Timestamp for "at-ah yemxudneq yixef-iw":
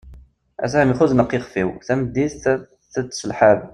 0.63-1.69